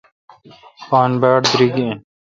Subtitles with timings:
[0.89, 1.97] پان باڑ دیریگ این۔